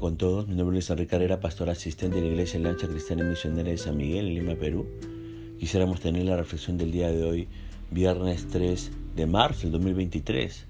[0.00, 0.48] con todos.
[0.48, 3.76] Mi nombre es Enrique Carrera, pastor asistente de la Iglesia Lancha Cristiana y Misionera de
[3.76, 4.86] San Miguel, en Lima, Perú.
[5.58, 7.48] Quisiéramos tener la reflexión del día de hoy,
[7.90, 10.66] viernes 3 de marzo del 2023.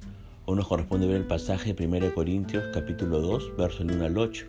[0.47, 4.47] Hoy nos corresponde ver el pasaje de 1 Corintios, capítulo 2, verso 1 al 8.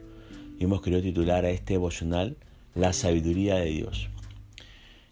[0.60, 2.36] Y hemos querido titular a este devocional
[2.74, 4.10] La sabiduría de Dios.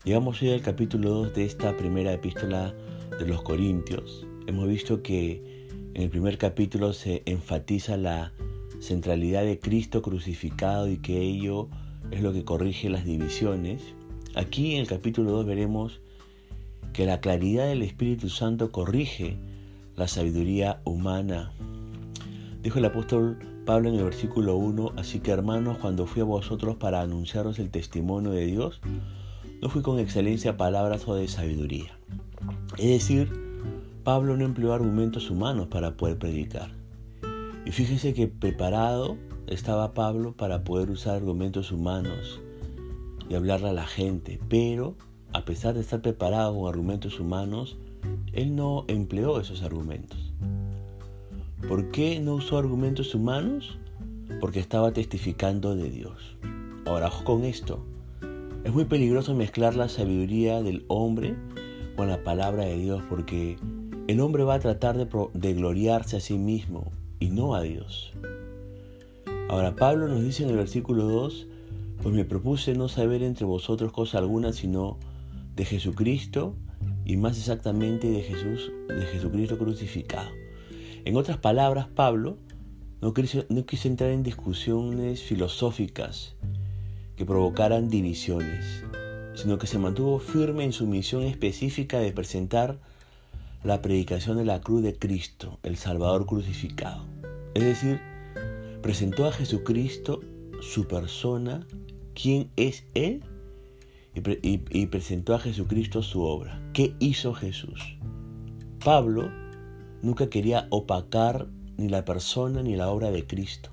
[0.04, 2.74] Llegamos hoy al capítulo 2 de esta primera epístola
[3.20, 4.26] de los Corintios.
[4.48, 8.32] Hemos visto que en el primer capítulo se enfatiza la
[8.82, 11.70] centralidad de Cristo crucificado y que ello
[12.10, 13.82] es lo que corrige las divisiones.
[14.36, 16.02] Aquí en el capítulo 2 veremos
[16.94, 19.38] que la claridad del Espíritu Santo corrige
[19.96, 21.54] la sabiduría humana.
[22.64, 26.76] Dijo el apóstol Pablo en el versículo 1, así que hermanos, cuando fui a vosotros
[26.78, 28.82] para anunciaros el testimonio de Dios,
[29.62, 31.98] no fui con excelencia palabras o de sabiduría.
[32.78, 33.32] Es decir,
[34.04, 36.81] Pablo no empleó argumentos humanos para poder predicar.
[37.66, 39.18] Y fíjese que preparado
[39.48, 42.42] estaba Pablo para poder usar argumentos humanos
[43.30, 44.96] y hablarle a la gente, pero
[45.32, 47.78] a pesar de estar preparado con argumentos humanos,
[48.34, 50.34] él no empleó esos argumentos.
[51.68, 53.78] ¿Por qué no usó argumentos humanos?
[54.40, 56.38] Porque estaba testificando de Dios.
[56.86, 57.86] Ahora, con esto.
[58.64, 61.36] Es muy peligroso mezclar la sabiduría del hombre
[61.96, 63.58] con la palabra de Dios porque
[64.08, 68.12] el hombre va a tratar de, de gloriarse a sí mismo y no a Dios.
[69.48, 71.48] Ahora Pablo nos dice en el versículo 2,
[72.02, 74.98] pues me propuse no saber entre vosotros cosa alguna sino
[75.56, 76.56] de Jesucristo
[77.06, 80.30] y más exactamente de Jesús, de Jesucristo crucificado.
[81.06, 82.38] En otras palabras, Pablo
[83.02, 86.36] no quiso, no quiso entrar en discusiones filosóficas
[87.16, 88.84] que provocaran divisiones,
[89.36, 92.80] sino que se mantuvo firme en su misión específica de presentar
[93.64, 97.06] la predicación de la cruz de Cristo, el Salvador crucificado.
[97.54, 98.02] Es decir,
[98.82, 100.22] presentó a Jesucristo
[100.62, 101.68] su persona,
[102.16, 103.24] quién es Él,
[104.14, 106.60] y, presentó a Jesucristo su obra.
[106.74, 107.98] ¿Qué hizo Jesús?
[108.84, 109.32] Pablo
[110.02, 113.70] nunca quería opacar ni la persona ni la obra de Cristo.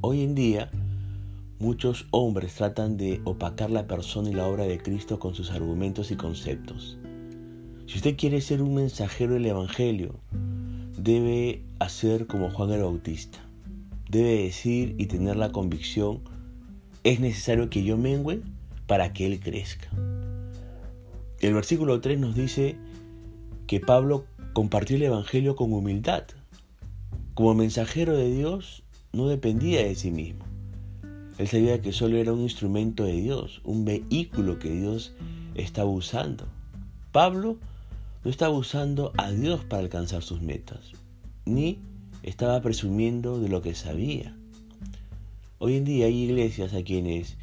[0.00, 0.70] Hoy en día,
[1.60, 6.10] muchos hombres tratan de opacar la persona y la obra de Cristo con sus argumentos
[6.10, 6.98] y conceptos.
[7.92, 10.14] Si usted quiere ser un mensajero del Evangelio,
[10.96, 13.38] debe hacer como Juan el Bautista.
[14.08, 16.20] Debe decir y tener la convicción,
[17.04, 18.40] es necesario que yo mengüe
[18.86, 19.90] para que Él crezca.
[21.40, 22.76] El versículo 3 nos dice
[23.66, 24.24] que Pablo
[24.54, 26.24] compartió el Evangelio con humildad.
[27.34, 30.46] Como mensajero de Dios, no dependía de sí mismo.
[31.36, 35.12] Él sabía que solo era un instrumento de Dios, un vehículo que Dios
[35.54, 36.46] estaba usando.
[37.12, 37.58] Pablo
[38.24, 40.92] no estaba usando a Dios para alcanzar sus metas,
[41.44, 41.80] ni
[42.22, 44.36] estaba presumiendo de lo que sabía.
[45.58, 47.36] Hoy en día hay iglesias a quienes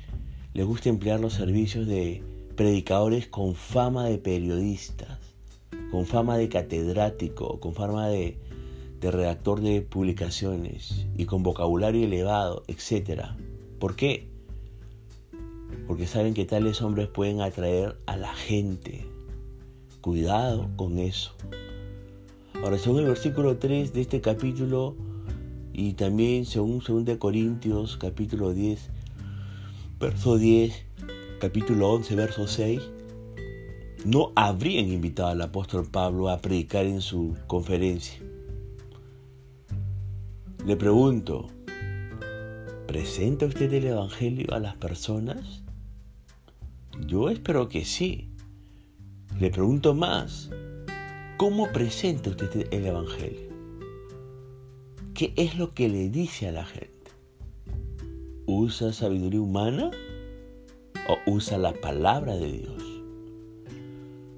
[0.54, 2.24] les gusta emplear los servicios de
[2.56, 5.20] predicadores con fama de periodistas,
[5.92, 8.38] con fama de catedrático, con fama de,
[9.02, 13.28] redactor de publicaciones y con vocabulario elevado, etc.
[13.80, 14.28] ¿Por qué?
[15.88, 19.08] Porque saben que tales hombres pueden atraer a la gente,
[20.02, 21.34] Cuidado con eso.
[22.64, 24.96] Ahora, según el versículo 3 de este capítulo
[25.74, 28.90] y también según 2 Corintios capítulo 10,
[30.00, 30.86] verso 10,
[31.42, 32.82] capítulo 11, verso 6,
[34.06, 38.20] no habrían invitado al apóstol Pablo a predicar en su conferencia.
[40.66, 41.48] Le pregunto,
[42.88, 45.64] ¿presenta usted el Evangelio a las personas?
[47.06, 48.29] Yo espero que sí.
[49.40, 50.50] Le pregunto más,
[51.38, 53.48] ¿cómo presenta usted el Evangelio?
[55.14, 57.12] ¿Qué es lo que le dice a la gente?
[58.48, 59.92] ¿Usa sabiduría humana
[61.08, 62.84] o usa la palabra de Dios?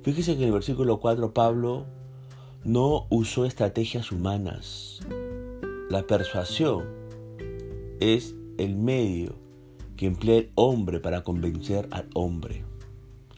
[0.04, 1.88] Fíjese que en el versículo 4 Pablo
[2.64, 5.00] no usó estrategias humanas.
[5.90, 6.86] La persuasión
[8.00, 9.34] es el medio
[9.98, 12.71] que emplea el hombre para convencer al hombre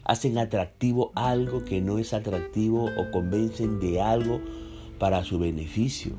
[0.04, 4.40] hacen atractivo algo que no es atractivo o convencen de algo
[4.98, 6.12] para su beneficio.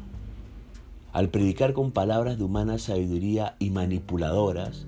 [1.13, 4.85] Al predicar con palabras de humana sabiduría y manipuladoras,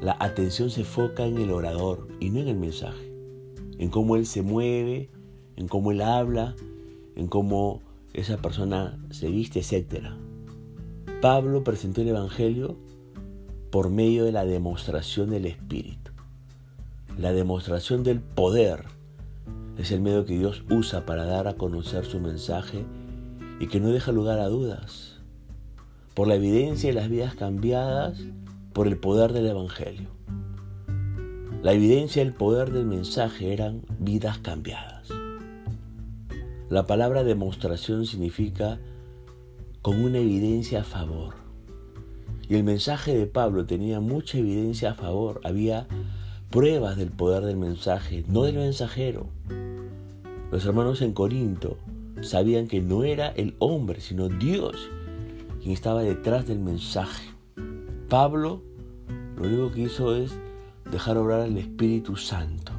[0.00, 3.12] la atención se foca en el orador y no en el mensaje,
[3.78, 5.10] en cómo él se mueve,
[5.56, 6.54] en cómo él habla,
[7.16, 7.82] en cómo
[8.14, 10.06] esa persona se viste, etc.
[11.20, 12.76] Pablo presentó el Evangelio
[13.70, 15.97] por medio de la demostración del Espíritu.
[17.18, 18.84] La demostración del poder
[19.76, 22.86] es el medio que Dios usa para dar a conocer su mensaje
[23.58, 25.16] y que no deja lugar a dudas.
[26.14, 28.18] por la evidencia de las vidas cambiadas
[28.72, 30.08] por el poder del Evangelio.
[31.62, 35.08] La evidencia del poder del mensaje eran vidas cambiadas.
[36.70, 38.80] La palabra demostración significa
[39.80, 41.34] con una evidencia a favor.
[42.48, 45.40] Y el mensaje de Pablo tenía mucha evidencia a favor.
[45.44, 45.86] Había
[46.50, 49.26] pruebas del poder del mensaje, no del mensajero.
[50.50, 51.76] Los hermanos en Corinto
[52.22, 54.88] sabían que no era el hombre, sino Dios
[55.60, 57.28] quien estaba detrás del mensaje.
[58.08, 58.62] Pablo
[59.36, 60.32] lo único que hizo es
[60.90, 62.72] dejar obrar al Espíritu Santo.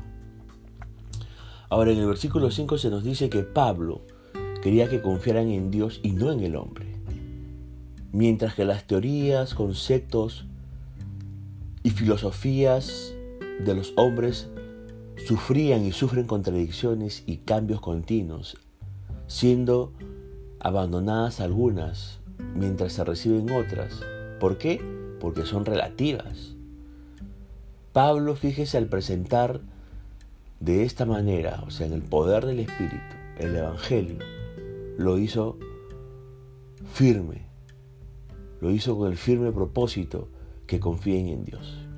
[1.70, 4.02] Ahora en el versículo 5 se nos dice que Pablo
[4.64, 6.88] quería que confiaran en Dios y no en el hombre.
[8.12, 10.46] Mientras que las teorías, conceptos
[11.84, 13.14] y filosofías
[13.60, 14.48] de los hombres
[15.26, 18.58] sufrían y sufren contradicciones y cambios continuos,
[19.28, 19.92] siendo
[20.60, 22.20] abandonadas algunas
[22.56, 24.02] mientras se reciben otras.
[24.40, 24.82] ¿Por qué?
[25.20, 26.56] Porque son relativas.
[27.94, 29.62] Pablo, fíjese, al presentar
[30.60, 34.20] de esta manera, o sea, en el poder del Espíritu, el Evangelio,
[34.98, 35.58] lo hizo
[36.94, 37.46] firme,
[38.62, 40.30] lo hizo con el firme propósito
[40.68, 41.89] que confíen en Dios.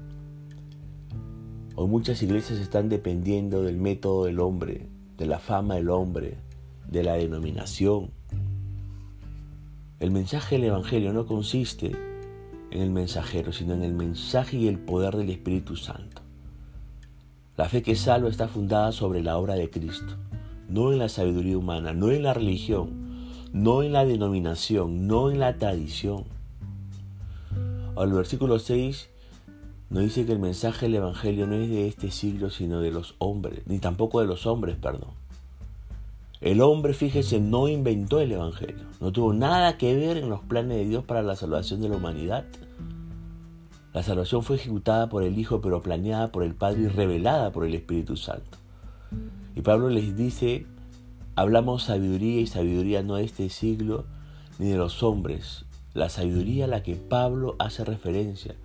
[1.74, 6.36] Hoy muchas iglesias están dependiendo del método del hombre, de la fama del hombre,
[6.90, 8.12] de la denominación.
[10.02, 11.94] El mensaje del Evangelio no consiste
[12.72, 16.22] en el mensajero, sino en el mensaje y el poder del Espíritu Santo.
[17.56, 20.18] La fe que salva está fundada sobre la obra de Cristo,
[20.68, 23.24] no en la sabiduría humana, no en la religión,
[23.54, 26.26] no en la denominación, no en la tradición.
[27.96, 29.11] Al versículo 6
[29.92, 33.16] nos dice que el mensaje del Evangelio no es de este siglo, sino de los
[33.18, 35.10] hombres, ni tampoco de los hombres, perdón.
[36.40, 40.78] El hombre, fíjese, no inventó el Evangelio, no tuvo nada que ver en los planes
[40.78, 42.46] de Dios para la salvación de la humanidad.
[43.94, 47.66] La salvación fue ejecutada por el Hijo, pero planeada por el Padre y revelada por
[47.66, 48.58] el Espíritu Santo.
[49.58, 50.66] Y Pablo les dice,
[51.36, 54.06] hablamos sabiduría y sabiduría no de este siglo
[54.58, 55.66] ni de los hombres.
[55.94, 58.56] La sabiduría a la que Pablo hace referencia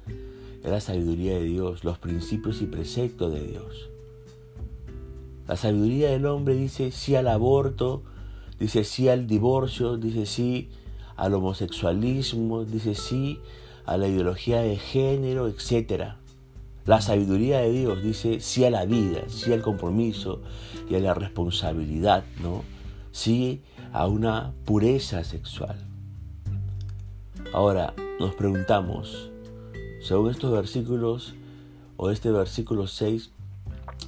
[0.63, 3.91] la sabiduría de Dios, los principios y preceptos de Dios.
[5.47, 8.03] La sabiduría del hombre dice sí al aborto,
[8.59, 10.71] dice sí al divorcio, dice sí
[11.17, 13.39] al homosexualismo, dice sí
[13.85, 16.15] a la ideología de género, etc.
[16.85, 20.43] La sabiduría de Dios dice sí a la vida, sí al compromiso
[20.91, 22.65] y a la responsabilidad, ¿no?
[23.13, 23.63] Sí
[23.93, 25.79] a una pureza sexual.
[27.53, 29.31] Ahora nos preguntamos,
[30.07, 31.35] según estos versículos
[31.97, 33.33] o este versículo 6,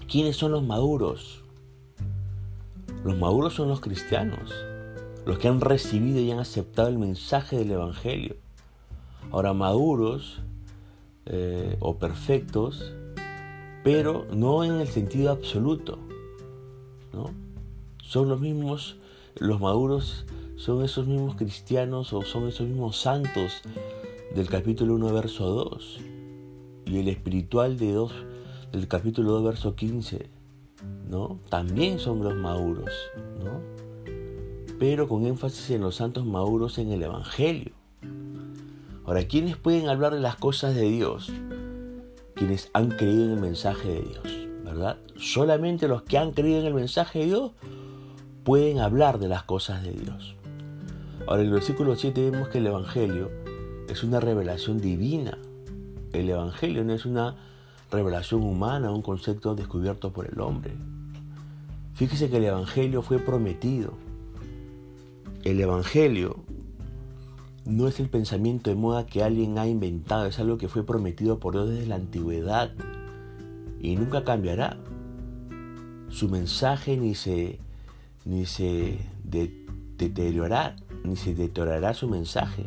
[0.08, 1.42] ¿quiénes son los maduros?
[3.04, 4.54] Los maduros son los cristianos,
[5.26, 8.36] los que han recibido y han aceptado el mensaje del Evangelio.
[9.32, 10.38] Ahora, maduros
[11.26, 12.92] eh, o perfectos,
[13.82, 15.98] pero no en el sentido absoluto.
[17.12, 17.32] ¿no?
[18.04, 18.98] Son los mismos,
[19.34, 23.62] los maduros son esos mismos cristianos o son esos mismos santos
[24.34, 26.00] del capítulo 1, verso 2,
[26.86, 28.12] y el espiritual de 2,
[28.72, 30.28] del capítulo 2, verso 15,
[31.08, 31.38] ¿no?
[31.48, 32.92] También son los maduros,
[33.42, 33.60] ¿no?
[34.78, 37.72] Pero con énfasis en los santos maduros en el Evangelio.
[39.04, 41.32] Ahora, ¿quiénes pueden hablar de las cosas de Dios?
[42.34, 44.98] Quienes han creído en el mensaje de Dios, ¿verdad?
[45.16, 47.52] Solamente los que han creído en el mensaje de Dios
[48.44, 50.36] pueden hablar de las cosas de Dios.
[51.26, 53.30] Ahora, en el versículo 7 vemos que el Evangelio
[53.88, 55.38] es una revelación divina.
[56.12, 57.36] El Evangelio no es una
[57.90, 60.74] revelación humana, un concepto descubierto por el hombre.
[61.94, 63.94] Fíjese que el Evangelio fue prometido.
[65.44, 66.36] El Evangelio
[67.64, 71.38] no es el pensamiento de moda que alguien ha inventado, es algo que fue prometido
[71.38, 72.72] por Dios desde la antigüedad
[73.80, 74.76] y nunca cambiará.
[76.08, 77.58] Su mensaje ni se,
[78.24, 82.66] ni se deteriorará, ni se deteriorará su mensaje.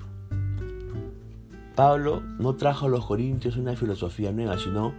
[1.75, 4.93] Pablo no trajo a los corintios una filosofía nueva, sino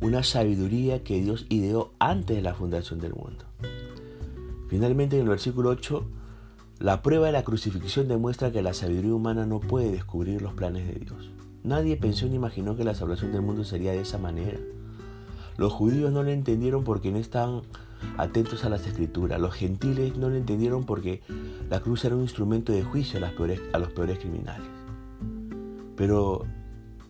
[0.00, 3.44] una sabiduría que Dios ideó antes de la fundación del mundo.
[4.68, 6.04] Finalmente, en el versículo 8,
[6.78, 10.86] la prueba de la crucifixión demuestra que la sabiduría humana no puede descubrir los planes
[10.86, 11.30] de Dios.
[11.62, 14.58] Nadie pensó ni imaginó que la salvación del mundo sería de esa manera.
[15.58, 17.60] Los judíos no lo entendieron porque no estaban
[18.16, 19.38] atentos a las escrituras.
[19.38, 21.20] Los gentiles no lo entendieron porque
[21.68, 24.79] la cruz era un instrumento de juicio a, a los peores criminales.
[26.00, 26.46] Pero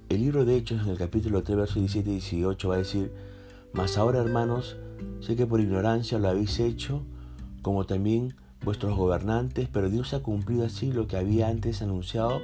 [0.08, 3.12] el libro de Hechos en el capítulo 3, versos 17 y 18 va a decir,
[3.72, 4.78] mas ahora hermanos,
[5.20, 7.04] sé que por ignorancia lo habéis hecho,
[7.62, 12.42] como también vuestros gobernantes, pero Dios ha cumplido así lo que había antes anunciado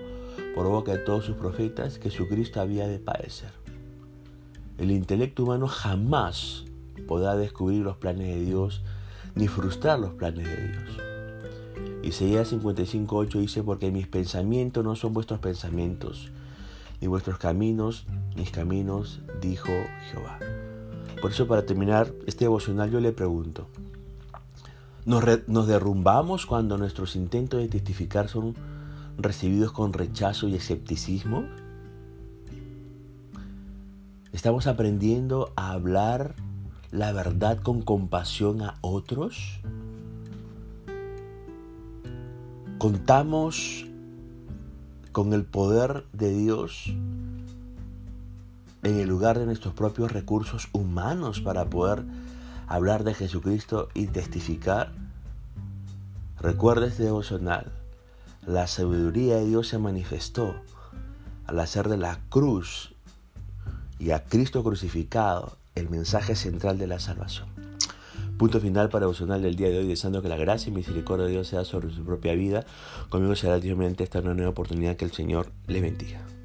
[0.54, 3.50] por boca de todos sus profetas que Jesucristo había de padecer.
[4.78, 6.64] El intelecto humano jamás
[7.08, 8.84] podrá descubrir los planes de Dios
[9.34, 11.15] ni frustrar los planes de Dios.
[12.06, 16.30] Isaías 55.8 dice, porque mis pensamientos no son vuestros pensamientos,
[17.00, 19.72] ni vuestros caminos, mis caminos, dijo
[20.08, 20.38] Jehová.
[21.20, 23.66] Por eso para terminar este devocional yo le pregunto,
[25.04, 28.54] ¿nos, ¿nos derrumbamos cuando nuestros intentos de testificar son
[29.18, 31.44] recibidos con rechazo y escepticismo?
[34.32, 36.36] ¿Estamos aprendiendo a hablar
[36.92, 39.60] la verdad con compasión a otros?
[42.78, 43.86] ¿Contamos
[45.12, 46.94] con el poder de Dios
[48.82, 52.04] en el lugar de nuestros propios recursos humanos para poder
[52.66, 54.92] hablar de Jesucristo y testificar?
[56.38, 57.72] Recuerda este devocional.
[58.46, 60.54] La sabiduría de Dios se manifestó
[61.46, 62.94] al hacer de la cruz
[63.98, 67.55] y a Cristo crucificado el mensaje central de la salvación.
[68.38, 71.32] Punto final para devocional del día de hoy, deseando que la gracia y misericordia de
[71.32, 72.66] Dios sea sobre su propia vida.
[73.08, 76.35] Conmigo será mediante esta nueva oportunidad que el Señor le bendiga.